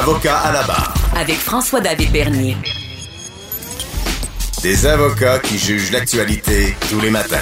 Avocat 0.00 0.38
à 0.38 0.52
la 0.52 0.62
barre. 0.64 0.92
Avec 1.16 1.36
François-David 1.36 2.10
Bernier. 2.10 2.56
Des 4.60 4.86
avocats 4.86 5.38
qui 5.38 5.56
jugent 5.56 5.92
l'actualité 5.92 6.74
tous 6.90 7.00
les 7.00 7.10
matins. 7.10 7.36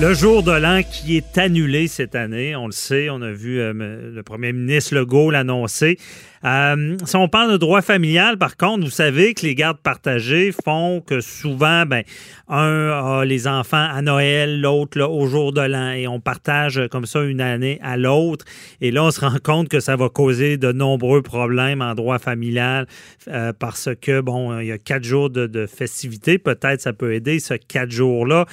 Le 0.00 0.14
jour 0.14 0.42
de 0.42 0.52
l'an 0.52 0.80
qui 0.82 1.18
est 1.18 1.36
annulé 1.36 1.86
cette 1.86 2.14
année, 2.14 2.56
on 2.56 2.66
le 2.66 2.72
sait, 2.72 3.10
on 3.10 3.20
a 3.20 3.30
vu 3.30 3.60
euh, 3.60 3.72
le 3.74 4.22
premier 4.22 4.54
ministre 4.54 4.94
Legault 4.94 5.30
l'annoncer. 5.30 5.98
Euh, 6.44 6.96
si 7.04 7.16
on 7.16 7.28
parle 7.28 7.52
de 7.52 7.56
droit 7.56 7.80
familial, 7.80 8.36
par 8.36 8.56
contre, 8.56 8.84
vous 8.84 8.90
savez 8.90 9.32
que 9.32 9.46
les 9.46 9.54
gardes 9.54 9.78
partagées 9.78 10.52
font 10.52 11.00
que 11.00 11.20
souvent, 11.20 11.86
ben, 11.86 12.02
un 12.48 12.90
a 12.90 13.24
les 13.24 13.48
enfants 13.48 13.88
à 13.90 14.02
Noël, 14.02 14.60
l'autre 14.60 15.00
au 15.00 15.26
jour 15.26 15.52
de 15.52 15.62
l'an, 15.62 15.92
et 15.92 16.06
on 16.06 16.20
partage 16.20 16.82
comme 16.90 17.06
ça 17.06 17.22
une 17.22 17.40
année 17.40 17.78
à 17.82 17.96
l'autre. 17.96 18.44
Et 18.82 18.90
là, 18.90 19.04
on 19.04 19.10
se 19.10 19.20
rend 19.20 19.36
compte 19.42 19.68
que 19.68 19.80
ça 19.80 19.96
va 19.96 20.10
causer 20.10 20.58
de 20.58 20.70
nombreux 20.70 21.22
problèmes 21.22 21.80
en 21.80 21.94
droit 21.94 22.18
familial 22.18 22.86
euh, 23.28 23.52
parce 23.58 23.88
que, 24.00 24.20
bon, 24.20 24.58
il 24.60 24.66
y 24.66 24.72
a 24.72 24.78
quatre 24.78 25.04
jours 25.04 25.30
de, 25.30 25.46
de 25.46 25.66
festivités. 25.66 26.36
Peut-être 26.36 26.82
ça 26.82 26.92
peut 26.92 27.14
aider 27.14 27.38
ce 27.38 27.54
quatre 27.54 27.90
jours-là. 27.90 28.44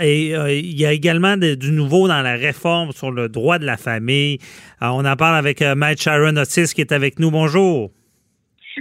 Et 0.00 0.36
euh, 0.36 0.52
il 0.52 0.78
y 0.78 0.86
a 0.86 0.92
également 0.92 1.36
du 1.36 1.72
nouveau 1.72 2.06
dans 2.06 2.22
la 2.22 2.34
réforme 2.34 2.92
sur 2.92 3.10
le 3.10 3.28
droit 3.28 3.58
de 3.58 3.66
la 3.66 3.76
famille. 3.76 4.38
on 4.80 5.04
en 5.04 5.16
parle 5.16 5.36
avec 5.36 5.60
Matt 5.62 6.00
Sharon 6.00 6.36
Otis 6.36 6.72
qui 6.74 6.80
est 6.80 6.92
avec 6.92 6.99
nous. 7.18 7.30
Bonjour. 7.30 7.90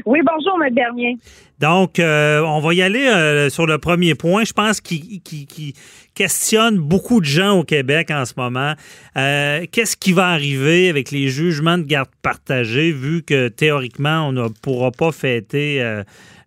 Oui, 0.05 0.19
bonjour, 0.25 0.57
M. 0.63 0.73
Bernier. 0.73 1.17
Donc, 1.59 1.99
euh, 1.99 2.41
on 2.41 2.59
va 2.59 2.73
y 2.73 2.81
aller 2.81 3.07
euh, 3.07 3.49
sur 3.49 3.65
le 3.65 3.77
premier 3.79 4.15
point. 4.15 4.43
Je 4.43 4.53
pense 4.53 4.79
qu'il 4.79 5.21
qui, 5.21 5.73
questionne 6.13 6.77
beaucoup 6.77 7.19
de 7.19 7.25
gens 7.25 7.59
au 7.59 7.63
Québec 7.63 8.11
en 8.11 8.25
ce 8.25 8.33
moment. 8.37 8.73
Euh, 9.17 9.65
qu'est-ce 9.71 9.97
qui 9.97 10.13
va 10.13 10.27
arriver 10.27 10.89
avec 10.89 11.11
les 11.11 11.27
jugements 11.27 11.77
de 11.77 11.83
garde 11.83 12.09
partagés, 12.21 12.91
vu 12.91 13.23
que 13.23 13.47
théoriquement, 13.47 14.27
on 14.27 14.31
ne 14.31 14.47
pourra 14.47 14.91
pas 14.91 15.11
fêter 15.11 15.81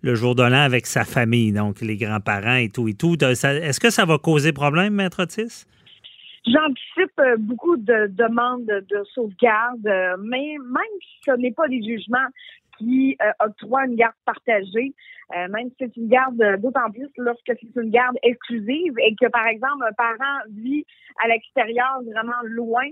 le 0.03 0.15
jour 0.15 0.35
de 0.35 0.43
l'an 0.43 0.53
avec 0.53 0.87
sa 0.87 1.05
famille, 1.05 1.53
donc 1.53 1.81
les 1.81 1.97
grands-parents 1.97 2.57
et 2.57 2.69
tout 2.69 2.89
et 2.89 2.95
tout? 2.95 3.17
Est-ce 3.23 3.81
que 3.81 3.91
ça 3.91 4.05
va 4.05 4.19
causer 4.19 4.53
problème, 4.53 4.95
Maître 4.95 5.23
Otis? 5.23 5.65
J'anticipe 6.45 7.19
euh, 7.21 7.37
beaucoup 7.39 7.77
de 7.77 8.09
demandes 8.09 8.67
de 8.67 9.05
sauvegarde, 9.15 9.87
euh, 9.87 10.17
mais 10.19 10.57
même 10.59 10.99
si 11.01 11.19
ce 11.25 11.37
n'est 11.37 11.53
pas 11.53 11.69
des 11.69 11.83
jugements 11.83 12.27
qui 12.79 13.17
euh, 13.23 13.31
octroient 13.47 13.85
une 13.85 13.95
garde 13.95 14.15
partagée, 14.25 14.93
même 15.49 15.71
si 15.71 15.77
c'est 15.79 15.97
une 15.97 16.09
garde 16.09 16.37
d'autant 16.61 16.91
plus 16.91 17.09
lorsque 17.17 17.47
c'est 17.47 17.81
une 17.81 17.89
garde 17.91 18.17
exclusive 18.23 18.93
et 18.99 19.15
que, 19.19 19.31
par 19.31 19.47
exemple, 19.47 19.83
un 19.89 19.93
parent 19.93 20.41
vit 20.51 20.85
à 21.25 21.29
l'extérieur, 21.29 22.03
vraiment 22.05 22.43
loin, 22.45 22.85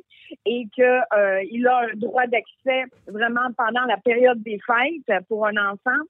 et 0.47 0.65
que 0.75 1.45
il 1.53 1.67
a 1.67 1.89
le 1.89 1.97
droit 1.97 2.27
d'accès 2.29 2.85
vraiment 3.09 3.53
pendant 3.59 3.85
la 3.85 3.99
période 3.99 4.43
des 4.43 4.59
fêtes 4.67 5.23
pour 5.29 5.47
un 5.47 5.57
enfant. 5.71 6.01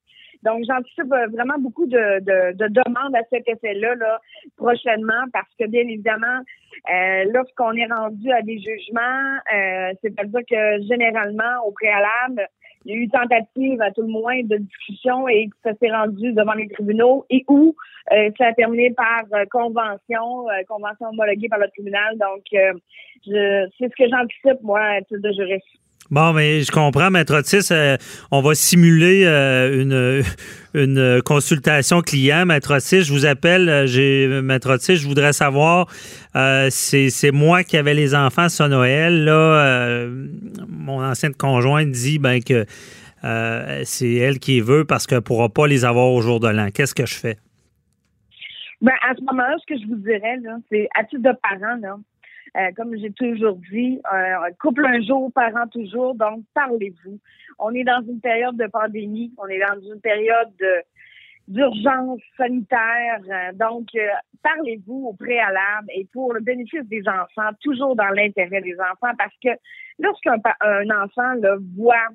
Donc, 0.45 0.65
j'anticipe 0.69 1.13
vraiment 1.33 1.59
beaucoup 1.59 1.87
de, 1.87 2.21
de, 2.21 2.57
de, 2.57 2.69
demandes 2.69 3.17
à 3.17 3.25
cet 3.29 3.49
effet-là 3.49 3.97
là, 3.97 4.21
prochainement 4.57 5.25
parce 5.33 5.51
que, 5.59 5.67
bien 5.67 5.83
évidemment, 5.83 6.43
euh, 6.89 7.25
lorsqu'on 7.33 7.73
est 7.73 7.87
rendu 7.87 8.31
à 8.33 8.43
des 8.43 8.59
jugements, 8.59 9.37
euh, 9.55 9.93
c'est-à-dire 10.03 10.41
que 10.49 10.83
généralement, 10.89 11.65
au 11.67 11.73
préalable, 11.73 12.47
il 12.85 12.93
y 12.93 12.95
a 12.95 12.99
eu 13.03 13.09
tentative 13.09 13.83
à 13.83 13.91
tout 13.91 14.03
le 14.03 14.09
moins 14.09 14.43
de 14.43 14.57
discussion 14.57 15.29
et 15.29 15.49
que 15.49 15.57
ça 15.63 15.75
s'est 15.75 15.91
rendu 15.91 16.33
devant 16.33 16.55
les 16.55 16.69
tribunaux 16.69 17.27
et 17.29 17.45
où 17.49 17.77
euh, 18.13 18.31
ça 18.39 18.47
a 18.47 18.53
terminé 18.55 18.91
par 18.93 19.25
convention, 19.51 20.47
convention 20.67 21.09
homologuée 21.09 21.49
par 21.49 21.59
le 21.59 21.69
tribunal. 21.69 22.17
Donc, 22.17 22.43
je, 22.53 23.69
c'est 23.79 23.89
ce 23.91 23.97
que 23.97 24.09
j'anticipe, 24.09 24.63
moi, 24.63 24.81
à 24.81 25.01
titre 25.03 25.21
de 25.21 25.33
juriste. 25.33 25.67
Bon, 26.11 26.33
mais 26.33 26.63
je 26.63 26.73
comprends, 26.73 27.09
Maître 27.09 27.39
Otis. 27.39 27.69
Euh, 27.71 27.97
on 28.33 28.41
va 28.41 28.57
simuler 28.57 29.23
euh, 29.27 29.81
une, 29.81 30.25
une 30.75 31.23
consultation 31.23 32.01
client. 32.01 32.47
Maître 32.47 32.75
Otis, 32.75 33.03
je 33.03 33.13
vous 33.13 33.27
appelle. 33.27 33.69
Euh, 33.69 34.43
Maître 34.43 34.75
Otis, 34.75 34.97
je 34.97 35.07
voudrais 35.07 35.33
savoir, 35.33 35.87
c'est 36.71 37.31
moi 37.33 37.63
qui 37.63 37.77
avais 37.77 37.95
les 37.95 38.17
enfants 38.17 38.49
ce 38.49 38.65
Noël. 38.65 39.25
Là, 39.25 40.05
mon 40.69 41.01
ancienne 41.01 41.35
conjointe 41.35 41.93
dit 41.93 42.19
ben, 42.19 42.43
que 42.43 42.67
c'est 43.85 44.15
elle 44.15 44.41
qui 44.41 44.61
veut 44.61 44.85
parce 44.85 45.07
qu'elle 45.07 45.19
ne 45.19 45.23
pourra 45.23 45.49
pas 45.49 45.69
les 45.69 45.85
avoir 45.85 46.11
au 46.11 46.21
jour 46.23 46.41
de 46.41 46.49
l'an. 46.49 46.71
Qu'est-ce 46.75 46.95
que 46.95 47.07
je 47.07 47.15
fais? 47.15 47.37
Ben, 48.81 48.95
à 49.09 49.15
ce 49.15 49.21
moment-là, 49.23 49.57
ce 49.61 49.75
que 49.75 49.81
je 49.81 49.87
vous 49.87 49.97
dirais, 49.97 50.39
c'est 50.73 50.89
à 50.99 51.05
titre 51.05 51.23
de 51.23 51.37
parent, 51.41 51.77
là, 51.81 51.97
euh, 52.57 52.71
comme 52.77 52.97
j'ai 52.97 53.13
toujours 53.13 53.59
dit, 53.71 54.01
euh, 54.13 54.51
couple 54.61 54.85
un 54.87 55.01
jour, 55.03 55.31
parent 55.33 55.67
toujours. 55.69 56.15
Donc, 56.15 56.45
parlez-vous. 56.55 57.19
On 57.59 57.73
est 57.75 57.85
dans 57.85 58.03
une 58.03 58.21
période 58.21 58.57
de 58.57 58.67
pandémie. 58.67 59.33
On 59.39 59.47
est 59.47 59.61
dans 59.61 59.81
une 59.81 60.01
période 60.01 60.53
d'urgence 61.47 62.21
sanitaire. 62.37 63.21
Euh, 63.29 63.53
donc, 63.55 63.89
parlez-vous 64.43 65.09
au 65.09 65.13
préalable 65.15 65.89
et 65.95 66.07
pour 66.13 66.33
le 66.33 66.41
bénéfice 66.41 66.85
des 66.85 67.03
enfants, 67.09 67.51
toujours 67.61 67.97
dans 67.97 68.09
l'intérêt 68.09 68.61
des 68.61 68.77
enfants, 68.81 69.15
parce 69.19 69.35
que 69.43 69.51
lorsqu'un 69.99 70.37
un 70.61 70.91
enfant 70.91 71.35
là, 71.41 71.57
voit 71.77 72.09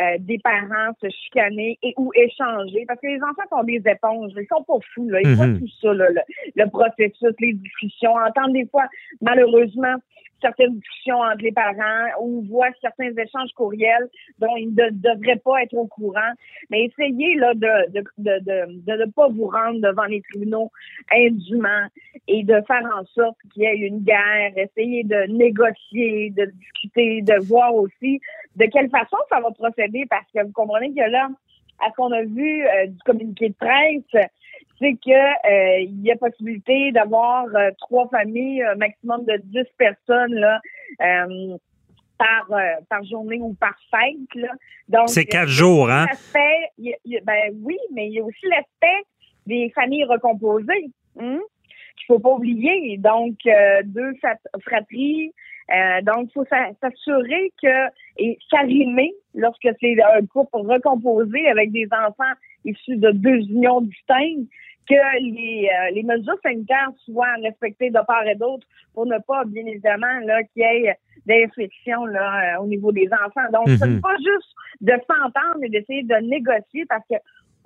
euh, 0.00 0.16
des 0.18 0.38
parents 0.38 0.92
se 1.00 1.08
chicaner 1.08 1.78
et 1.82 1.94
ou 1.96 2.10
échanger. 2.14 2.84
Parce 2.86 3.00
que 3.00 3.06
les 3.06 3.22
enfants 3.22 3.48
sont 3.50 3.64
des 3.64 3.82
éponges, 3.86 4.32
ils 4.36 4.46
sont 4.48 4.64
pas 4.64 4.78
fous, 4.94 5.08
là. 5.08 5.20
Ils 5.22 5.34
voient 5.34 5.46
mhm. 5.46 5.60
tout 5.60 5.68
ça, 5.80 5.92
le, 5.92 6.70
processus, 6.70 7.34
les 7.38 7.52
discussions, 7.52 8.14
entendent 8.14 8.54
des 8.54 8.66
fois, 8.66 8.86
malheureusement, 9.20 9.96
certaines 10.40 10.74
discussions 10.74 11.20
entre 11.20 11.42
les 11.42 11.52
parents, 11.52 12.08
on 12.20 12.42
voit 12.42 12.68
certains 12.80 13.10
échanges 13.16 13.52
courriels 13.54 14.08
dont 14.38 14.56
ils 14.56 14.74
ne 14.74 14.90
devraient 14.90 15.40
pas 15.44 15.62
être 15.62 15.74
au 15.74 15.86
courant. 15.86 16.32
Mais 16.70 16.84
essayez 16.84 17.34
là 17.36 17.54
de 17.54 17.90
de, 17.90 18.04
de, 18.18 18.40
de, 18.40 19.04
ne 19.04 19.10
pas 19.10 19.28
vous 19.28 19.46
rendre 19.46 19.80
devant 19.80 20.04
les 20.04 20.22
tribunaux 20.22 20.70
indûment 21.12 21.88
et 22.28 22.42
de 22.44 22.60
faire 22.66 22.84
en 22.94 23.04
sorte 23.06 23.36
qu'il 23.52 23.62
y 23.62 23.66
ait 23.66 23.76
une 23.76 24.00
guerre. 24.00 24.52
Essayez 24.56 25.04
de 25.04 25.24
négocier, 25.32 26.30
de 26.30 26.46
discuter, 26.46 27.22
de 27.22 27.46
voir 27.46 27.74
aussi 27.74 28.20
de 28.56 28.66
quelle 28.66 28.90
façon 28.90 29.16
ça 29.28 29.40
va 29.40 29.50
procéder 29.50 30.04
parce 30.08 30.26
que 30.34 30.44
vous 30.44 30.52
comprenez 30.52 30.92
que 30.94 31.10
là, 31.10 31.28
à 31.80 31.90
ce 31.90 31.96
qu'on 31.96 32.12
a 32.12 32.22
vu 32.22 32.64
euh, 32.66 32.86
du 32.86 32.98
communiqué 33.04 33.48
de 33.48 33.54
presse, 33.54 34.26
c'est 34.78 34.94
que 34.94 35.10
euh, 35.10 35.80
il 35.80 36.02
y 36.02 36.10
a 36.10 36.16
possibilité 36.16 36.92
d'avoir 36.92 37.46
euh, 37.54 37.70
trois 37.78 38.08
familles, 38.08 38.62
un 38.62 38.74
maximum 38.74 39.24
de 39.24 39.40
dix 39.44 39.68
personnes 39.78 40.34
là. 40.34 40.60
par, 42.18 42.48
par 42.88 43.04
journée 43.04 43.38
ou 43.40 43.54
par 43.54 43.74
fête. 43.90 44.34
Là. 44.34 44.52
Donc, 44.88 45.08
c'est 45.08 45.24
quatre 45.24 45.48
jours, 45.48 45.90
hein? 45.90 46.06
ben 47.24 47.52
oui, 47.62 47.76
mais 47.92 48.06
il 48.08 48.14
y 48.14 48.20
a 48.20 48.24
aussi 48.24 48.46
l'aspect 48.46 49.04
des 49.46 49.70
familles 49.74 50.04
recomposées. 50.04 50.90
Hein? 51.18 51.40
qu'il 51.96 52.06
faut 52.06 52.18
pas 52.18 52.30
oublier. 52.30 52.98
Donc, 52.98 53.36
deux 53.84 54.12
fratries, 54.62 55.32
euh, 55.70 56.02
donc, 56.02 56.28
il 56.28 56.32
faut 56.32 56.44
s'assurer 56.44 57.52
que, 57.62 57.88
et 58.18 58.38
s'arrimer 58.50 59.12
lorsque 59.34 59.68
c'est 59.80 59.96
un 60.02 60.26
couple 60.26 60.56
recomposé 60.56 61.48
avec 61.48 61.72
des 61.72 61.88
enfants 61.92 62.32
issus 62.64 62.96
de 62.96 63.10
deux 63.10 63.40
unions 63.48 63.80
distinctes, 63.80 64.48
que 64.88 65.20
les, 65.20 65.68
euh, 65.68 65.94
les 65.94 66.02
mesures 66.02 66.38
sanitaires 66.42 66.90
soient 67.04 67.34
respectées 67.42 67.90
de 67.90 68.00
part 68.06 68.26
et 68.26 68.34
d'autre 68.34 68.66
pour 68.92 69.06
ne 69.06 69.18
pas, 69.26 69.44
bien 69.46 69.64
évidemment, 69.64 70.20
là, 70.24 70.42
qu'il 70.52 70.62
y 70.62 70.86
ait 70.86 70.96
d'infections 71.26 72.04
là, 72.06 72.56
euh, 72.56 72.62
au 72.62 72.66
niveau 72.66 72.92
des 72.92 73.08
enfants. 73.12 73.48
Donc, 73.52 73.68
ce 73.68 73.84
n'est 73.84 73.94
mhm. 73.94 74.00
pas 74.02 74.16
juste 74.18 74.54
de 74.82 74.92
s'entendre 75.08 75.64
et 75.64 75.70
d'essayer 75.70 76.02
de 76.02 76.16
négocier 76.28 76.84
parce 76.86 77.04
que 77.08 77.16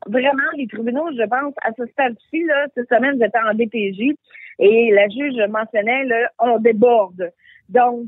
vraiment, 0.07 0.49
les 0.57 0.69
tribunaux, 0.69 1.11
je 1.13 1.27
pense, 1.27 1.55
à 1.63 1.73
ce 1.77 1.87
stade-ci, 1.87 2.45
là, 2.45 2.67
cette 2.75 2.89
semaine, 2.89 3.19
j'étais 3.21 3.39
en 3.39 3.55
DPJ 3.55 4.15
et 4.59 4.91
la 4.93 5.09
juge 5.09 5.37
mentionnait, 5.49 6.05
là, 6.05 6.31
on 6.39 6.59
déborde. 6.59 7.33
Donc, 7.69 8.07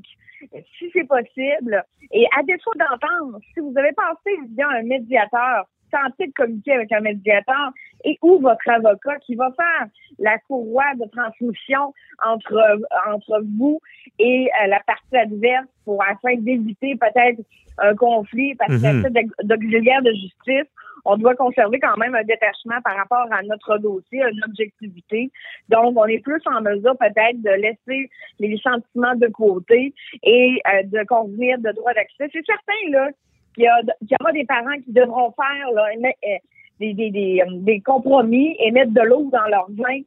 si 0.79 0.91
c'est 0.93 1.07
possible, 1.07 1.85
et 2.13 2.27
à 2.37 2.43
défaut 2.43 2.73
d'entendre, 2.77 3.39
si 3.53 3.61
vous 3.61 3.75
avez 3.77 3.93
passé 3.93 4.37
via 4.55 4.69
un 4.69 4.83
médiateur, 4.83 5.67
tentez 5.91 6.29
de 6.29 6.33
communiquer 6.33 6.73
avec 6.73 6.93
un 6.93 7.01
médiateur 7.01 7.73
et 8.05 8.19
ou 8.23 8.39
votre 8.39 8.69
avocat 8.69 9.19
qui 9.27 9.35
va 9.35 9.51
faire 9.53 9.89
la 10.19 10.39
courroie 10.39 10.95
de 10.95 11.05
transmission 11.11 11.93
entre 12.25 12.81
entre 13.09 13.43
vous 13.59 13.81
et 14.19 14.49
euh, 14.63 14.67
la 14.69 14.81
partie 14.81 15.17
adverse 15.17 15.67
pour 15.85 16.03
afin 16.03 16.37
d'éviter 16.37 16.97
peut-être 16.97 17.41
un 17.79 17.95
conflit 17.95 18.55
parce 18.55 18.81
que 18.81 19.09
mm 19.09 19.31
d'auxiliaire 19.43 20.03
de 20.03 20.13
justice 20.13 20.71
on 21.05 21.17
doit 21.17 21.35
conserver 21.35 21.79
quand 21.79 21.97
même 21.97 22.15
un 22.15 22.25
détachement 22.25 22.81
par 22.83 22.97
rapport 22.97 23.27
à 23.33 23.43
notre 23.43 23.79
dossier, 23.79 24.21
une 24.21 24.45
objectivité. 24.45 25.31
Donc, 25.69 25.97
on 25.97 26.07
est 26.07 26.19
plus 26.19 26.41
en 26.47 26.61
mesure 26.61 26.97
peut-être 26.99 27.41
de 27.43 27.51
laisser 27.51 28.11
les 28.39 28.57
sentiments 28.59 29.15
de 29.17 29.29
côté 29.29 29.95
et 30.23 30.61
euh, 30.67 30.83
de 30.85 31.05
convenir 31.07 31.59
de 31.59 31.73
droit 31.73 31.93
d'accès. 31.95 32.29
C'est 32.33 32.45
certain, 32.45 32.91
là, 32.91 33.09
qu'il 33.55 33.65
y, 33.65 34.17
aura 34.21 34.33
des 34.33 34.45
parents 34.45 34.79
qui 34.85 34.93
devront 34.93 35.33
faire 35.33 35.73
là, 35.75 35.89
euh, 35.99 36.37
des, 36.79 36.95
des, 36.95 37.43
euh, 37.47 37.51
des, 37.61 37.81
compromis 37.81 38.57
et 38.59 38.71
mettre 38.71 38.93
de 38.93 39.03
l'eau 39.03 39.29
dans 39.33 39.47
leur 39.49 39.69
vin 39.71 40.01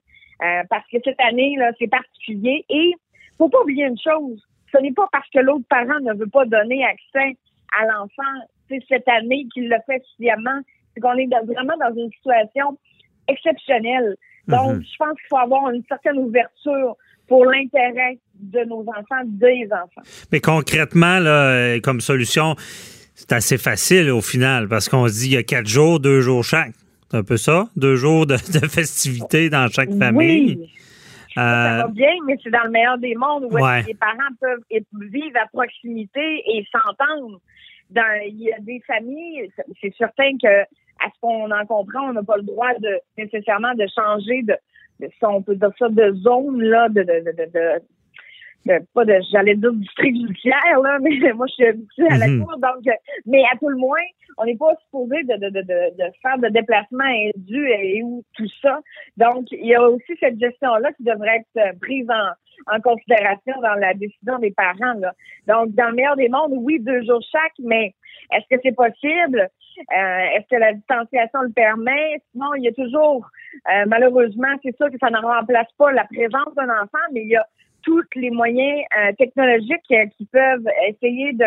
parce 0.69 0.85
que 0.91 0.97
cette 1.05 1.21
année, 1.21 1.55
là, 1.57 1.71
c'est 1.79 1.87
particulier. 1.87 2.65
Et 2.69 2.91
faut 3.37 3.47
pas 3.47 3.61
oublier 3.61 3.85
une 3.85 3.97
chose, 3.97 4.43
ce 4.73 4.81
n'est 4.81 4.91
pas 4.91 5.07
parce 5.11 5.29
que 5.29 5.39
l'autre 5.39 5.65
parent 5.69 5.99
ne 6.01 6.13
veut 6.13 6.27
pas 6.27 6.45
donner 6.45 6.83
accès 6.83 7.37
à 7.79 7.85
l'enfant 7.85 8.47
cette 8.89 9.07
année 9.07 9.47
qu'il 9.53 9.69
le 9.69 9.77
fait 9.85 10.03
sciemment. 10.15 10.59
C'est 10.93 11.01
qu'on 11.01 11.17
est 11.17 11.27
vraiment 11.27 11.77
dans 11.79 11.95
une 11.95 12.11
situation 12.11 12.77
exceptionnelle. 13.27 14.15
Donc, 14.47 14.75
mhm. 14.75 14.83
je 14.83 14.97
pense 14.97 15.13
qu'il 15.13 15.27
faut 15.29 15.37
avoir 15.37 15.69
une 15.69 15.83
certaine 15.87 16.17
ouverture 16.17 16.95
pour 17.27 17.45
l'intérêt 17.45 18.19
de 18.35 18.59
nos 18.65 18.81
enfants, 18.81 19.23
des 19.25 19.67
enfants. 19.71 20.01
Mais 20.31 20.41
concrètement, 20.41 21.19
là, 21.19 21.79
comme 21.79 22.01
solution, 22.01 22.55
c'est 23.15 23.31
assez 23.31 23.57
facile 23.57 24.09
au 24.09 24.21
final 24.21 24.67
parce 24.67 24.89
qu'on 24.89 25.07
se 25.07 25.13
dit 25.13 25.27
il 25.27 25.33
y 25.33 25.37
a 25.37 25.43
quatre 25.43 25.67
jours, 25.67 25.99
deux 25.99 26.21
jours 26.21 26.43
chaque. 26.43 26.73
C'est 27.09 27.17
un 27.17 27.23
peu 27.23 27.37
ça? 27.37 27.67
Deux 27.75 27.95
jours 27.95 28.25
de, 28.25 28.37
festivités 28.37 29.49
dans 29.49 29.67
chaque 29.69 29.93
famille. 29.93 30.57
Oui. 30.59 30.69
Ça 31.35 31.41
va 31.41 31.85
euh, 31.85 31.87
bien, 31.87 32.11
mais 32.27 32.37
c'est 32.43 32.51
dans 32.51 32.63
le 32.63 32.69
meilleur 32.69 32.97
des 32.99 33.15
mondes 33.15 33.45
où 33.45 33.57
les 33.57 33.95
parents 33.95 34.33
peuvent 34.39 34.61
vivre 35.09 35.37
à 35.41 35.47
proximité 35.47 36.43
et 36.47 36.65
s'entendre. 36.71 37.39
il 38.27 38.41
y 38.41 38.51
a 38.51 38.59
des 38.59 38.79
familles, 38.85 39.49
c'est 39.81 39.93
certain 39.97 40.31
que 40.41 40.63
à 41.03 41.09
ce 41.13 41.19
qu'on 41.21 41.51
en 41.51 41.65
comprend, 41.65 42.09
on 42.09 42.13
n'a 42.13 42.23
pas 42.23 42.37
le 42.37 42.43
droit 42.43 42.73
de 42.79 42.99
nécessairement 43.17 43.73
de 43.73 43.85
changer 43.95 44.41
de, 44.43 44.55
de 44.99 45.09
on 45.23 45.41
peut 45.41 45.55
dire 45.55 45.71
ça, 45.77 45.89
de 45.89 46.13
zone 46.13 46.61
là, 46.61 46.89
de, 46.89 47.01
de, 47.01 47.31
de, 47.31 47.51
de 47.53 47.81
pas 48.93 49.05
de, 49.05 49.19
j'allais 49.31 49.55
dire 49.55 49.73
du 49.73 49.85
strict 49.87 50.15
judiciaire, 50.15 50.79
là, 50.81 50.97
mais 51.01 51.33
moi, 51.33 51.47
je 51.47 51.53
suis 51.53 51.65
habituée 51.65 52.07
à 52.09 52.17
la 52.17 52.27
mhm. 52.27 52.43
cour, 52.43 52.57
donc, 52.57 52.95
mais 53.25 53.43
à 53.51 53.57
tout 53.57 53.69
le 53.69 53.77
moins, 53.77 53.99
on 54.37 54.45
n'est 54.45 54.55
pas 54.55 54.73
supposé 54.85 55.23
de, 55.23 55.35
de, 55.35 55.49
de, 55.49 55.61
de, 55.61 56.03
faire 56.21 56.37
de 56.39 56.47
déplacements 56.47 57.03
indus 57.03 57.69
et 57.69 58.01
où 58.03 58.23
tout 58.35 58.47
ça. 58.61 58.79
Donc, 59.17 59.45
il 59.51 59.67
y 59.67 59.75
a 59.75 59.83
aussi 59.83 60.13
cette 60.19 60.39
gestion-là 60.39 60.91
qui 60.93 61.03
devrait 61.03 61.43
être 61.55 61.79
prise 61.79 62.07
en, 62.09 62.75
en 62.75 62.79
considération 62.79 63.53
dans 63.61 63.75
la 63.75 63.93
décision 63.93 64.39
des 64.39 64.51
parents, 64.51 64.97
là. 64.99 65.13
Donc, 65.47 65.75
dans 65.75 65.89
le 65.89 65.95
meilleur 65.95 66.15
des 66.15 66.29
mondes, 66.29 66.53
oui, 66.55 66.79
deux 66.79 67.03
jours 67.03 67.21
chaque, 67.31 67.53
mais 67.59 67.93
est-ce 68.33 68.55
que 68.55 68.61
c'est 68.63 68.75
possible? 68.75 69.49
Euh, 69.79 70.25
est-ce 70.35 70.47
que 70.49 70.59
la 70.59 70.73
distanciation 70.73 71.41
le 71.41 71.51
permet? 71.51 72.21
Sinon, 72.31 72.53
il 72.55 72.63
y 72.63 72.67
a 72.67 72.73
toujours, 72.73 73.27
euh, 73.71 73.85
malheureusement, 73.87 74.53
c'est 74.63 74.75
sûr 74.75 74.89
que 74.91 74.97
ça 74.99 75.09
ne 75.09 75.17
remplace 75.17 75.71
pas 75.77 75.91
la 75.91 76.05
présence 76.05 76.53
d'un 76.55 76.69
enfant, 76.69 77.05
mais 77.11 77.21
il 77.21 77.29
y 77.29 77.35
a 77.35 77.45
tous 77.81 78.03
les 78.15 78.29
moyens 78.29 78.83
euh, 78.97 79.11
technologiques 79.17 79.81
qui 80.17 80.25
peuvent 80.25 80.67
essayer 80.87 81.33
de 81.33 81.45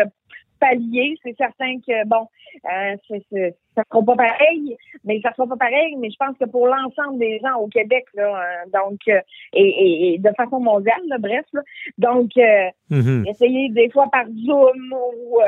pallier. 0.59 1.15
C'est 1.23 1.35
certain 1.37 1.79
que, 1.79 2.05
bon, 2.05 2.27
euh, 2.65 2.95
c'est, 3.07 3.55
ça 3.75 3.83
sera 3.91 4.03
pas 4.03 4.15
pareil, 4.15 4.75
mais 5.03 5.19
ça 5.21 5.31
sera 5.33 5.47
pas 5.47 5.57
pareil, 5.57 5.95
mais 5.97 6.09
je 6.09 6.15
pense 6.17 6.37
que 6.37 6.45
pour 6.45 6.67
l'ensemble 6.67 7.19
des 7.19 7.39
gens 7.39 7.57
au 7.59 7.67
Québec, 7.67 8.05
là, 8.15 8.35
euh, 8.35 8.69
donc, 8.73 8.99
euh, 9.07 9.19
et, 9.53 10.13
et, 10.13 10.17
de 10.17 10.29
façon 10.35 10.59
mondiale, 10.59 11.01
là, 11.07 11.17
bref, 11.19 11.45
là, 11.53 11.61
donc, 11.97 12.31
mm-hmm. 12.35 13.29
essayer 13.29 13.69
des 13.69 13.89
fois 13.91 14.07
par 14.11 14.25
Zoom 14.25 14.93
ou 14.93 15.39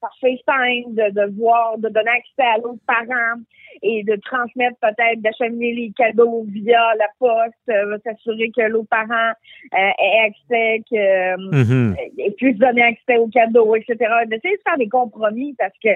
par 0.00 0.14
FaceTime 0.20 0.94
de, 0.94 1.10
de 1.10 1.36
voir, 1.36 1.78
de 1.78 1.88
donner 1.88 2.10
accès 2.10 2.48
à 2.54 2.58
l'autre 2.58 2.82
parent 2.86 3.40
et 3.82 4.04
de 4.04 4.16
transmettre 4.16 4.76
peut-être, 4.80 5.22
d'acheminer 5.22 5.72
les 5.72 5.92
cadeaux 5.96 6.44
via 6.48 6.94
la 6.96 7.08
poste, 7.18 8.02
s'assurer 8.04 8.50
que 8.54 8.62
l'autre 8.62 8.88
parent 8.90 9.32
ait 9.72 10.26
accès, 10.26 10.82
que, 10.90 11.36
mm-hmm. 11.36 11.96
et 12.18 12.30
puisse 12.32 12.58
donner 12.58 12.82
accès 12.82 13.16
aux 13.16 13.28
cadeaux, 13.28 13.74
etc. 13.74 13.96
D'essayer 14.26 14.56
de 14.56 14.62
faire 14.62 14.78
des 14.78 14.88
compromis 14.88 15.54
parce 15.58 15.76
que 15.82 15.88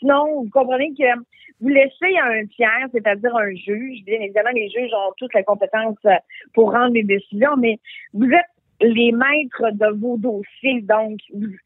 sinon, 0.00 0.42
vous 0.42 0.50
comprenez 0.50 0.92
que 0.94 1.20
vous 1.60 1.68
laissez 1.68 2.18
un 2.22 2.46
tiers, 2.46 2.88
c'est-à-dire 2.92 3.36
un 3.36 3.54
juge, 3.54 4.02
bien 4.04 4.20
évidemment, 4.20 4.50
les 4.54 4.68
juges 4.70 4.92
ont 4.92 5.12
toutes 5.18 5.34
les 5.34 5.44
compétences 5.44 5.98
euh, 6.06 6.14
pour 6.54 6.72
rendre 6.72 6.94
des 6.94 7.02
décisions, 7.02 7.56
mais 7.58 7.78
vous 8.12 8.26
êtes 8.26 8.50
les 8.80 9.12
maîtres 9.12 9.70
de 9.72 9.98
vos 9.98 10.16
dossiers. 10.16 10.80
Donc, 10.82 11.18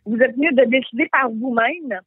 vous 0.05 0.19
êtes 0.19 0.37
mieux 0.37 0.53
de 0.53 0.65
décider 0.65 1.09
par 1.13 1.31
vous-même 1.31 2.01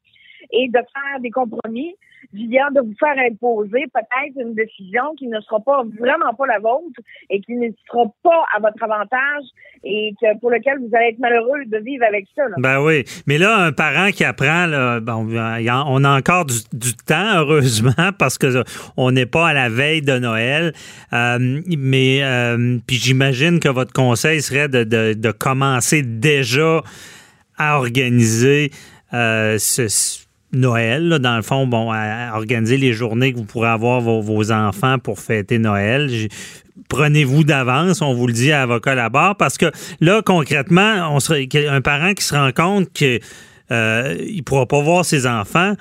et 0.51 0.67
de 0.69 0.79
faire 0.79 1.19
des 1.21 1.31
compromis 1.31 1.95
via 2.33 2.69
de 2.71 2.81
vous 2.81 2.95
faire 2.99 3.15
imposer 3.17 3.85
peut-être 3.93 4.35
une 4.37 4.53
décision 4.53 5.15
qui 5.17 5.27
ne 5.27 5.39
sera 5.41 5.59
pas 5.59 5.83
vraiment 5.99 6.33
pas 6.33 6.45
la 6.47 6.59
vôtre 6.59 6.99
et 7.29 7.39
qui 7.41 7.53
ne 7.53 7.69
sera 7.87 8.03
pas 8.23 8.43
à 8.55 8.59
votre 8.59 8.83
avantage 8.83 9.43
et 9.83 10.13
que 10.19 10.37
pour 10.39 10.51
lequel 10.51 10.79
vous 10.79 10.89
allez 10.93 11.09
être 11.09 11.19
malheureux 11.19 11.63
de 11.65 11.77
vivre 11.77 12.03
avec 12.05 12.25
ça. 12.35 12.43
Ben 12.57 12.81
oui, 12.81 13.05
mais 13.27 13.37
là 13.37 13.57
un 13.57 13.71
parent 13.71 14.09
qui 14.09 14.23
apprend 14.23 14.67
bon, 15.01 15.27
on 15.29 16.03
a 16.03 16.17
encore 16.17 16.45
du, 16.45 16.93
temps 17.05 17.37
heureusement 17.37 18.11
parce 18.19 18.37
que 18.37 18.63
on 18.97 19.11
n'est 19.11 19.25
pas 19.25 19.47
à 19.47 19.53
la 19.53 19.69
veille 19.69 20.01
de 20.01 20.17
Noël, 20.17 20.73
euh, 21.13 21.61
mais 21.77 22.23
euh, 22.23 22.77
puis 22.85 22.97
j'imagine 22.97 23.59
que 23.59 23.69
votre 23.69 23.93
conseil 23.93 24.41
serait 24.41 24.67
de, 24.67 24.83
de, 24.83 25.13
de 25.13 25.31
commencer 25.31 26.01
déjà 26.01 26.81
à 27.57 27.77
organiser 27.77 28.71
euh, 29.13 29.57
ce 29.57 30.26
Noël, 30.53 31.19
dans 31.19 31.35
le 31.35 31.41
fond, 31.41 31.67
bon, 31.67 31.91
à 31.91 32.31
organiser 32.35 32.77
les 32.77 32.93
journées 32.93 33.33
que 33.33 33.37
vous 33.37 33.43
pourrez 33.43 33.67
avoir 33.67 33.99
vos, 33.99 34.51
enfants 34.51 34.97
pour 34.97 35.19
fêter 35.19 35.59
Noël. 35.59 36.09
Prenez-vous 36.89 37.43
d'avance, 37.43 38.01
on 38.01 38.13
vous 38.13 38.27
le 38.27 38.33
dit 38.33 38.51
à 38.51 38.61
avocat 38.61 38.95
là-bas, 38.95 39.35
parce 39.37 39.57
que 39.57 39.71
là, 39.99 40.21
concrètement, 40.21 41.13
on 41.13 41.19
serait 41.19 41.47
un 41.67 41.81
parent 41.81 42.13
qui 42.13 42.23
se 42.23 42.33
rend 42.33 42.51
compte 42.53 42.91
qu'il 42.93 43.19
euh, 43.71 44.15
ne 44.15 44.41
pourra 44.41 44.65
pas 44.65 44.81
voir 44.81 45.03
ses 45.03 45.27
enfants. 45.27 45.73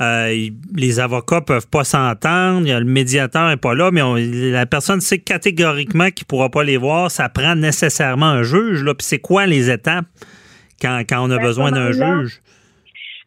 Euh, 0.00 0.48
les 0.76 1.00
avocats 1.00 1.40
peuvent 1.40 1.66
pas 1.66 1.84
s'entendre, 1.84 2.66
le 2.66 2.84
médiateur 2.84 3.48
n'est 3.48 3.56
pas 3.56 3.74
là, 3.74 3.90
mais 3.90 4.02
la 4.50 4.66
personne 4.66 5.00
sait 5.00 5.18
catégoriquement 5.18 6.10
qu'il 6.10 6.24
ne 6.24 6.28
pourra 6.28 6.50
pas 6.50 6.64
les 6.64 6.76
voir. 6.76 7.10
Ça 7.10 7.28
prend 7.28 7.54
nécessairement 7.56 8.26
un 8.26 8.42
juge. 8.42 8.82
Là. 8.82 8.94
Puis 8.94 9.06
c'est 9.06 9.18
quoi 9.18 9.46
les 9.46 9.70
étapes 9.70 10.06
quand, 10.80 11.02
quand 11.08 11.26
on 11.26 11.30
a 11.30 11.36
ben, 11.36 11.42
besoin 11.42 11.72
d'un 11.72 11.92
juge? 11.92 12.40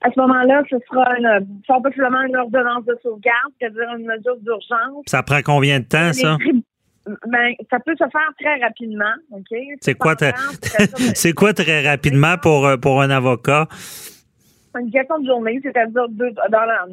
À 0.02 0.10
ce 0.12 0.20
moment-là, 0.20 0.64
ce 0.70 0.78
sera 0.90 1.18
une, 1.18 1.62
simplement 1.68 2.22
une 2.22 2.36
ordonnance 2.36 2.86
de 2.86 2.98
sauvegarde, 3.04 3.54
c'est-à-dire 3.60 3.96
une 3.98 4.06
mesure 4.06 4.38
d'urgence. 4.38 5.04
Ça 5.06 5.22
prend 5.22 5.42
combien 5.44 5.80
de 5.80 5.86
temps, 5.86 6.12
ça? 6.14 6.38
Ben, 7.28 7.54
ça 7.70 7.80
peut 7.80 7.96
se 7.96 8.04
faire 8.10 8.32
très 8.40 8.60
rapidement, 8.64 9.14
OK? 9.32 9.58
C'est 9.82 9.96
quoi, 9.96 10.16
c'est 11.16 11.34
quoi 11.34 11.54
très 11.54 11.88
rapidement 11.88 12.38
pour, 12.38 12.66
euh, 12.66 12.78
pour 12.78 13.02
un 13.02 13.10
avocat? 13.10 13.68
Une 14.80 14.92
question 14.92 15.20
de 15.20 15.26
journée, 15.26 15.60
c'est-à-dire 15.64 16.08
deux, 16.10 16.32
dans 16.32 16.66
la, 16.66 16.86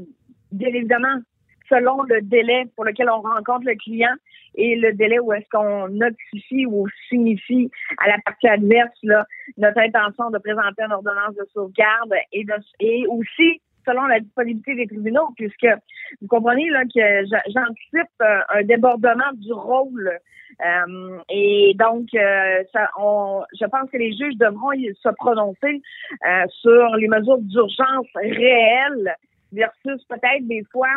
bien 0.52 0.68
évidemment, 0.68 1.20
selon 1.68 2.02
le 2.04 2.22
délai 2.22 2.66
pour 2.74 2.84
lequel 2.84 3.08
on 3.10 3.20
rencontre 3.20 3.66
le 3.66 3.74
client 3.74 4.14
et 4.58 4.76
le 4.76 4.92
délai 4.92 5.18
où 5.20 5.32
est-ce 5.32 5.48
qu'on 5.50 5.88
notifie 5.88 6.66
ou 6.66 6.86
signifie 7.08 7.70
à 7.98 8.08
la 8.08 8.18
partie 8.24 8.48
adverse 8.48 8.98
là, 9.04 9.24
notre 9.56 9.78
intention 9.78 10.30
de 10.30 10.38
présenter 10.38 10.82
une 10.82 10.92
ordonnance 10.92 11.34
de 11.36 11.46
sauvegarde 11.54 12.12
et, 12.32 12.44
et 12.80 13.06
aussi 13.06 13.62
selon 13.86 14.06
la 14.06 14.20
disponibilité 14.20 14.74
des 14.74 14.86
tribunaux, 14.86 15.28
puisque 15.36 15.66
vous 16.20 16.28
comprenez 16.28 16.68
là 16.70 16.82
que 16.84 17.24
j'anticipe 17.46 18.12
euh, 18.22 18.40
un 18.50 18.62
débordement 18.62 19.32
du 19.34 19.52
rôle. 19.52 20.18
Euh, 20.64 21.18
et 21.30 21.74
donc, 21.78 22.08
euh, 22.14 22.62
ça, 22.72 22.90
on, 22.98 23.42
je 23.58 23.64
pense 23.66 23.88
que 23.90 23.96
les 23.96 24.12
juges 24.12 24.36
devront 24.36 24.72
se 24.72 25.08
prononcer 25.16 25.80
sur 26.60 26.96
les 26.96 27.08
mesures 27.08 27.38
d'urgence 27.38 28.06
réelles 28.14 29.14
versus 29.52 30.04
peut-être 30.08 30.46
des 30.46 30.64
fois 30.70 30.88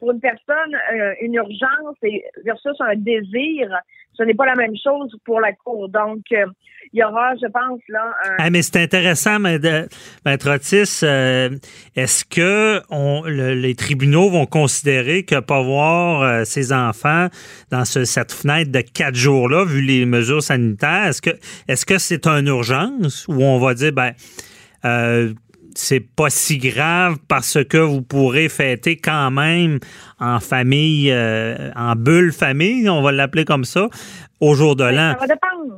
pour 0.00 0.10
une 0.10 0.20
personne 0.20 0.74
euh, 0.92 1.12
une 1.20 1.34
urgence 1.34 1.96
et 2.02 2.24
versus 2.44 2.74
un 2.80 2.96
désir, 2.96 3.68
ce 4.14 4.24
n'est 4.24 4.34
pas 4.34 4.46
la 4.46 4.56
même 4.56 4.74
chose 4.82 5.14
pour 5.24 5.40
la 5.40 5.52
cour. 5.52 5.88
Donc 5.90 6.22
euh, 6.32 6.46
il 6.92 6.98
y 6.98 7.04
aura, 7.04 7.34
je 7.36 7.46
pense, 7.46 7.80
là. 7.88 8.12
Un... 8.24 8.36
Ah, 8.38 8.50
mais 8.50 8.62
c'est 8.62 8.82
intéressant, 8.82 9.38
Maître 9.38 10.50
Otis. 10.50 11.00
Euh, 11.04 11.50
est-ce 11.94 12.24
que 12.24 12.80
les 13.28 13.74
tribunaux 13.74 14.30
vont 14.30 14.46
considérer 14.46 15.24
que 15.24 15.38
pas 15.38 15.62
voir 15.62 16.44
ses 16.46 16.72
enfants 16.72 17.28
dans 17.70 17.84
cette 17.84 18.32
fenêtre 18.32 18.72
de 18.72 18.80
quatre 18.80 19.14
jours-là, 19.14 19.64
vu 19.66 19.82
les 19.82 20.06
mesures 20.06 20.42
sanitaires, 20.42 21.08
est-ce 21.08 21.22
que 21.22 21.30
est-ce 21.68 21.84
que 21.84 21.98
c'est 21.98 22.26
une 22.26 22.48
urgence 22.48 23.28
ou 23.28 23.42
on 23.42 23.58
va 23.58 23.74
dire 23.74 23.92
ben 23.92 24.14
c'est 25.74 26.00
pas 26.00 26.30
si 26.30 26.58
grave 26.58 27.16
parce 27.28 27.58
que 27.64 27.78
vous 27.78 28.02
pourrez 28.02 28.48
fêter 28.48 28.96
quand 28.96 29.30
même 29.30 29.78
en 30.18 30.40
famille, 30.40 31.10
euh, 31.10 31.70
en 31.76 31.94
bulle 31.96 32.32
famille, 32.32 32.88
on 32.88 33.02
va 33.02 33.12
l'appeler 33.12 33.44
comme 33.44 33.64
ça, 33.64 33.88
au 34.40 34.54
jour 34.54 34.76
de 34.76 34.84
l'an. 34.84 35.16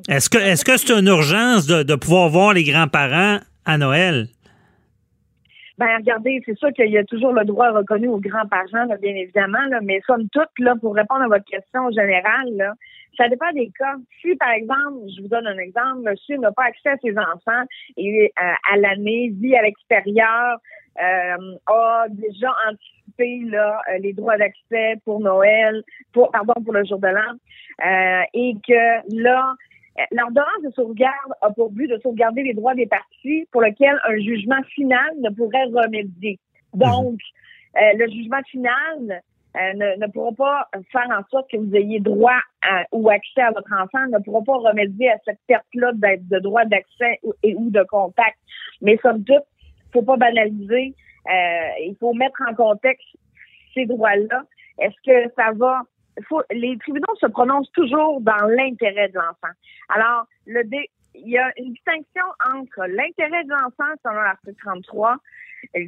Est-ce 0.09 0.31
que 0.31 0.39
est-ce 0.39 0.65
que 0.65 0.77
c'est 0.77 0.93
une 0.93 1.07
urgence 1.07 1.67
de, 1.67 1.95
pouvoir 1.95 2.29
voir 2.29 2.53
les 2.53 2.65
grands-parents 2.65 3.39
à 3.65 3.79
Noël? 3.79 4.29
Ben 5.79 5.97
regardez, 5.97 6.43
c'est 6.45 6.57
sûr 6.59 6.73
qu'il 6.73 6.91
y 6.91 6.99
a 6.99 7.05
toujours 7.05 7.33
le 7.33 7.45
droit 7.45 7.71
reconnu 7.71 8.09
aux 8.09 8.21
grands-parents, 8.21 8.87
bien 9.01 9.15
évidemment, 9.15 9.65
là, 9.71 9.81
mais 9.83 10.01
somme 10.07 10.29
toute, 10.31 10.51
là, 10.59 10.75
pour 10.81 10.95
répondre 10.95 11.23
à 11.23 11.29
votre 11.29 11.45
question 11.45 11.91
générale, 11.91 12.51
là, 12.57 12.75
ça 13.17 13.29
dépend 13.29 13.51
des 13.53 13.71
cas. 13.79 13.95
Si, 14.21 14.35
par 14.37 14.51
exemple, 14.51 15.09
je 15.17 15.23
vous 15.23 15.29
donne 15.29 15.47
un 15.47 15.59
exemple, 15.59 16.03
monsieur 16.05 16.37
n'a 16.37 16.53
pas 16.53 16.65
accès 16.65 16.91
à 16.91 16.97
ses 16.99 17.17
enfants 17.17 17.65
et 17.97 18.33
euh, 18.39 18.53
à 18.73 18.77
l'année, 18.77 19.33
vit 19.35 19.57
à 19.57 19.63
l'extérieur, 19.63 20.59
euh, 21.01 21.57
a 21.67 22.07
déjà 22.11 22.49
anticipé 22.69 23.41
là, 23.51 23.81
euh, 23.89 23.99
les 23.99 24.13
droits 24.13 24.37
d'accès 24.37 24.97
pour 25.05 25.21
Noël, 25.21 25.83
pour 26.13 26.31
pardon, 26.31 26.55
pour 26.63 26.75
le 26.75 26.85
jour 26.85 26.99
de 26.99 27.09
l'an, 27.09 28.27
et 28.35 28.55
que 28.67 29.17
là, 29.23 29.41
euh, 29.51 29.72
l'ordonnance 30.11 30.63
de 30.65 30.71
sauvegarde 30.71 31.33
a 31.43 31.51
pour 31.51 31.71
but 31.71 31.89
de 31.89 31.99
sauvegarder 32.03 32.43
les 32.43 32.55
droits 32.55 32.75
des 32.75 32.87
parties 32.87 33.47
pour 33.53 33.63
lesquels 33.63 33.99
un 34.05 34.17
jugement 34.19 34.63
final 34.75 35.11
ne 35.21 35.31
pourrait 35.31 35.65
remédier. 35.65 36.39
Donc, 36.75 37.19
euh, 37.77 37.81
le 37.97 38.11
jugement 38.11 38.43
final 38.51 39.23
euh, 39.57 39.73
ne, 39.75 40.01
ne, 40.01 40.11
pourra 40.11 40.33
pas 40.33 40.69
faire 40.91 41.09
en 41.11 41.23
sorte 41.31 41.51
que 41.51 41.59
vous 41.59 41.75
ayez 41.75 42.01
droit 42.01 42.41
ou 42.91 43.11
accès 43.11 43.43
à 43.43 43.51
votre 43.51 43.73
enfant, 43.73 44.07
ne 44.11 44.19
pourra 44.19 44.43
pas 44.43 44.71
remédier 44.71 45.11
à 45.11 45.19
cette 45.25 45.41
perte-là 45.47 45.93
de 45.93 46.39
droit 46.39 46.65
d'accès 46.65 47.21
et 47.43 47.55
ou 47.55 47.71
de 47.71 47.83
contact. 47.83 48.39
Mais 48.81 48.99
somme 49.03 49.25
toute, 49.25 49.45
il 49.61 49.93
faut 49.93 50.03
pas 50.03 50.17
banaliser. 50.17 50.95
il 51.29 51.97
faut 52.01 52.15
mettre 52.15 52.41
en 52.49 52.55
contexte 52.55 53.09
ces 53.75 53.85
droits-là. 53.85 54.45
Est-ce 54.79 54.97
que 55.05 55.33
ça 55.37 55.53
va 55.55 55.83
faut, 56.29 56.43
les 56.51 56.77
tribunaux 56.79 57.15
se 57.21 57.27
prononcent 57.27 57.71
toujours 57.73 58.21
dans 58.21 58.47
l'intérêt 58.47 59.09
de 59.09 59.15
l'enfant. 59.15 59.55
Alors, 59.89 60.27
le 60.47 60.65
dé, 60.65 60.91
il 61.15 61.31
y 61.31 61.39
a 61.39 61.51
une 61.59 61.73
distinction 61.73 62.25
entre 62.55 62.87
l'intérêt 62.87 63.45
de 63.45 63.51
l'enfant, 63.51 63.93
selon 64.03 64.21
l'article 64.21 64.57
33, 64.63 65.17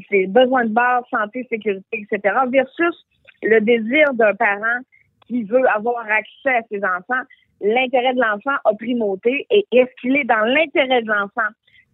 ses 0.08 0.26
besoins 0.26 0.64
de 0.64 0.72
base, 0.72 1.04
santé, 1.10 1.46
sécurité, 1.48 2.06
etc., 2.10 2.36
versus 2.48 3.06
le 3.42 3.60
désir 3.60 4.12
d'un 4.14 4.34
parent 4.34 4.80
qui 5.26 5.42
veut 5.44 5.68
avoir 5.68 6.06
accès 6.06 6.56
à 6.56 6.62
ses 6.70 6.84
enfants. 6.84 7.22
L'intérêt 7.60 8.14
de 8.14 8.20
l'enfant 8.20 8.56
a 8.64 8.74
primauté 8.74 9.46
et 9.50 9.66
est-ce 9.72 9.90
qu'il 10.00 10.16
est 10.16 10.24
dans 10.24 10.44
l'intérêt 10.44 11.02
de 11.02 11.08
l'enfant 11.08 11.48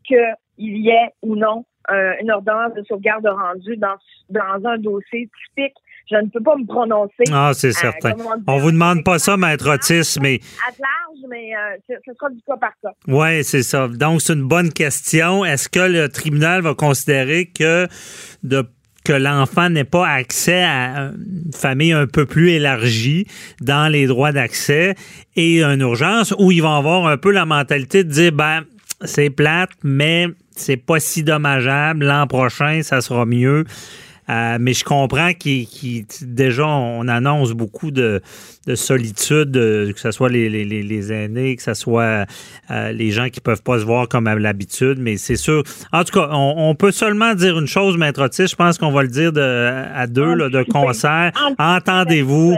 qu'il 0.04 0.26
y 0.58 0.90
ait 0.90 1.10
ou 1.22 1.36
non 1.36 1.64
une 2.20 2.30
ordonnance 2.30 2.74
de 2.74 2.82
sauvegarde 2.84 3.26
rendue 3.26 3.76
dans, 3.76 3.96
dans 4.28 4.64
un 4.68 4.78
dossier 4.78 5.28
typique 5.46 5.76
je 6.10 6.16
ne 6.16 6.28
peux 6.28 6.42
pas 6.42 6.56
me 6.56 6.66
prononcer. 6.66 7.24
Ah, 7.32 7.52
c'est 7.54 7.72
certain. 7.72 8.12
On 8.46 8.58
vous 8.58 8.72
demande 8.72 9.04
pas 9.04 9.18
ça, 9.18 9.36
maître 9.36 9.68
Otis, 9.68 10.18
mais. 10.20 10.40
À 10.66 10.70
large, 10.70 11.24
mais 11.28 11.50
euh, 11.54 11.94
ce 12.04 12.12
sera 12.14 12.30
du 12.30 12.40
cas 12.46 12.56
par 12.56 12.72
cas. 12.82 12.90
Oui, 13.06 13.44
c'est 13.44 13.62
ça. 13.62 13.88
Donc, 13.88 14.20
c'est 14.20 14.32
une 14.32 14.48
bonne 14.48 14.72
question. 14.72 15.44
Est-ce 15.44 15.68
que 15.68 15.80
le 15.80 16.08
tribunal 16.08 16.62
va 16.62 16.74
considérer 16.74 17.46
que 17.46 17.86
de 18.42 18.66
que 19.02 19.12
l'enfant 19.14 19.70
n'ait 19.70 19.84
pas 19.84 20.06
accès 20.06 20.62
à 20.62 21.12
une 21.14 21.52
famille 21.54 21.92
un 21.92 22.06
peu 22.06 22.26
plus 22.26 22.50
élargie 22.50 23.26
dans 23.62 23.90
les 23.90 24.06
droits 24.06 24.30
d'accès 24.30 24.94
et 25.36 25.62
une 25.62 25.80
urgence 25.80 26.34
où 26.38 26.52
ils 26.52 26.60
vont 26.60 26.76
avoir 26.76 27.06
un 27.06 27.16
peu 27.16 27.30
la 27.30 27.46
mentalité 27.46 28.04
de 28.04 28.10
dire 28.10 28.32
ben 28.32 28.64
c'est 29.04 29.30
plate 29.30 29.70
mais 29.82 30.26
c'est 30.54 30.76
pas 30.76 31.00
si 31.00 31.22
dommageable 31.22 32.04
l'an 32.04 32.26
prochain 32.26 32.82
ça 32.82 33.00
sera 33.00 33.24
mieux 33.24 33.64
euh, 34.30 34.58
mais 34.60 34.74
je 34.74 34.84
comprends 34.84 35.32
qu'il 35.32 35.66
déjà 36.22 36.66
on 36.66 37.08
annonce 37.08 37.52
beaucoup 37.52 37.90
de, 37.90 38.22
solitude, 38.74 39.56
euh, 39.56 39.92
que 39.92 39.98
ce 39.98 40.12
soit 40.12 40.28
les, 40.28 41.12
aînés, 41.12 41.56
que 41.56 41.62
ce 41.62 41.74
soit 41.74 42.26
euh, 42.70 42.92
les 42.92 43.10
gens 43.10 43.28
qui 43.28 43.40
peuvent 43.40 43.62
pas 43.62 43.80
se 43.80 43.84
voir 43.84 44.08
comme 44.08 44.28
à 44.28 44.36
l'habitude. 44.36 44.98
Mais 45.00 45.16
c'est 45.16 45.36
sûr. 45.36 45.64
En 45.92 46.04
tout 46.04 46.12
cas, 46.12 46.28
on, 46.32 46.74
peut 46.74 46.92
seulement 46.92 47.34
dire 47.34 47.58
une 47.58 47.66
chose, 47.66 47.96
maître 47.96 48.22
Otis. 48.22 48.46
Je 48.46 48.56
pense 48.56 48.78
qu'on 48.78 48.92
va 48.92 49.02
le 49.02 49.08
dire 49.08 49.32
à 49.36 50.06
deux 50.06 50.36
de 50.50 50.62
concert. 50.62 51.32
Entendez-vous. 51.58 52.56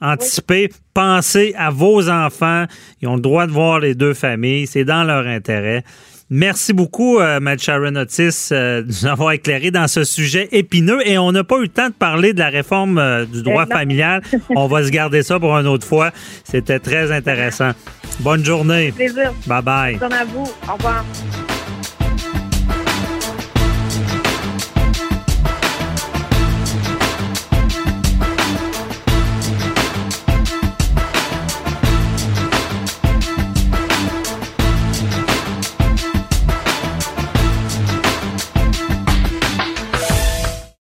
Anticipez, 0.00 0.70
pensez 0.94 1.54
à 1.56 1.70
vos 1.70 2.08
enfants. 2.08 2.66
Ils 3.00 3.08
ont 3.08 3.16
le 3.16 3.20
droit 3.20 3.46
de 3.46 3.52
voir 3.52 3.80
les 3.80 3.94
deux 3.94 4.14
familles. 4.14 4.66
C'est 4.66 4.84
dans 4.84 5.04
leur 5.04 5.26
intérêt. 5.26 5.82
Merci 6.30 6.74
beaucoup, 6.74 7.20
euh, 7.20 7.40
Matt 7.40 7.62
Sharon 7.62 7.96
Otis, 7.96 8.50
euh, 8.52 8.82
de 8.82 8.88
nous 8.88 9.06
avoir 9.06 9.32
éclairé 9.32 9.70
dans 9.70 9.88
ce 9.88 10.04
sujet 10.04 10.48
épineux. 10.52 11.00
Et 11.06 11.16
on 11.16 11.32
n'a 11.32 11.42
pas 11.42 11.56
eu 11.56 11.62
le 11.62 11.68
temps 11.68 11.88
de 11.88 11.94
parler 11.94 12.34
de 12.34 12.38
la 12.38 12.50
réforme 12.50 12.98
euh, 12.98 13.24
du 13.24 13.42
droit 13.42 13.64
familial. 13.66 14.22
on 14.54 14.66
va 14.66 14.84
se 14.84 14.90
garder 14.90 15.22
ça 15.22 15.40
pour 15.40 15.56
une 15.56 15.66
autre 15.66 15.86
fois. 15.86 16.10
C'était 16.44 16.80
très 16.80 17.12
intéressant. 17.12 17.70
Bonne 18.20 18.44
journée. 18.44 18.92
Plaisir. 18.92 19.32
Bye 19.46 19.62
bye. 19.62 19.96
Bonne 19.96 20.12
à 20.12 20.24
vous. 20.24 20.44
Au 20.68 20.74
revoir. 20.74 21.04